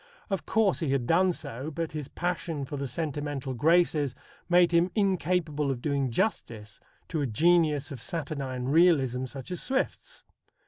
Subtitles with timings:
[0.31, 4.15] Of course he had done so, but his passion for the sentimental graces
[4.49, 10.23] made him incapable of doing justice to a genius of saturnine realism such as Swift's.